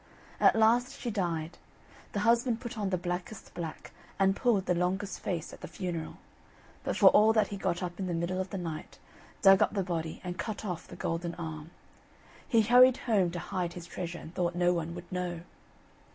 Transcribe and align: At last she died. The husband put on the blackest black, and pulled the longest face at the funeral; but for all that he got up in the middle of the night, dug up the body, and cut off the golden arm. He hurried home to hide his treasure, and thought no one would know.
At 0.39 0.55
last 0.55 0.99
she 0.99 1.11
died. 1.11 1.59
The 2.13 2.21
husband 2.21 2.59
put 2.59 2.75
on 2.75 2.89
the 2.89 2.97
blackest 2.97 3.53
black, 3.53 3.91
and 4.17 4.35
pulled 4.35 4.65
the 4.65 4.73
longest 4.73 5.19
face 5.19 5.53
at 5.53 5.61
the 5.61 5.67
funeral; 5.67 6.17
but 6.83 6.97
for 6.97 7.11
all 7.11 7.33
that 7.33 7.49
he 7.49 7.55
got 7.57 7.83
up 7.83 7.99
in 7.99 8.07
the 8.07 8.15
middle 8.15 8.41
of 8.41 8.49
the 8.49 8.57
night, 8.57 8.97
dug 9.43 9.61
up 9.61 9.75
the 9.75 9.83
body, 9.83 10.19
and 10.23 10.39
cut 10.39 10.65
off 10.65 10.87
the 10.87 10.95
golden 10.95 11.35
arm. 11.35 11.69
He 12.47 12.61
hurried 12.63 12.97
home 13.05 13.29
to 13.29 13.37
hide 13.37 13.73
his 13.73 13.85
treasure, 13.85 14.17
and 14.17 14.33
thought 14.33 14.55
no 14.55 14.73
one 14.73 14.95
would 14.95 15.11
know. 15.11 15.41